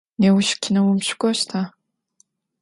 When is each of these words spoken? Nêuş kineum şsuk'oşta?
Nêuş 0.21 0.49
kineum 0.61 0.97
şsuk'oşta? 1.05 1.61